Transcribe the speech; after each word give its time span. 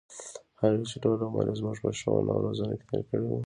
هغـې 0.61 0.77
چـې 0.89 0.97
ټـول 1.03 1.19
عـمر 1.27 1.45
يـې 1.49 1.55
زمـوږ 1.59 1.77
په 1.83 1.89
ښـوونه 1.99 2.31
او 2.33 2.43
روزنـه 2.45 2.75
کـې 2.79 2.85
تېـر 2.89 3.01
کـړى 3.09 3.25
و. 3.29 3.33